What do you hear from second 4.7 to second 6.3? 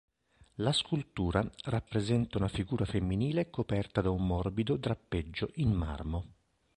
drappeggio in marmo.